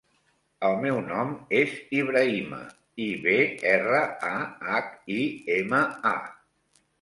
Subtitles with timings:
[0.67, 2.61] El meu nom és Ibrahima:
[3.09, 3.35] i, be,
[3.75, 4.33] erra, a,
[4.73, 4.89] hac,
[5.19, 5.21] i,
[5.59, 5.85] ema,
[6.15, 6.17] a.